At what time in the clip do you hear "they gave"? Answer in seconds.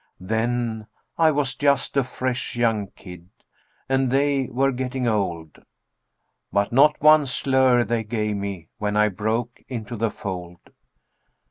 7.83-8.35